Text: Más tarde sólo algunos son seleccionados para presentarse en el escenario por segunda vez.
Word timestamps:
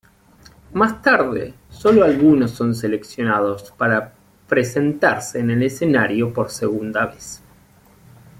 Más 0.73 0.99
tarde 1.03 1.53
sólo 1.69 2.03
algunos 2.03 2.49
son 2.49 2.73
seleccionados 2.73 3.71
para 3.73 4.13
presentarse 4.47 5.37
en 5.37 5.51
el 5.51 5.61
escenario 5.61 6.33
por 6.33 6.49
segunda 6.49 7.05
vez. 7.05 7.43